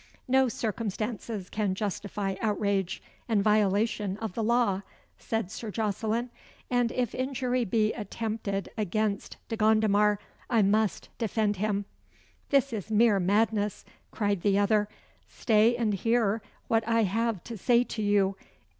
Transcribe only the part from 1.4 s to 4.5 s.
can justify outrage, and violation of the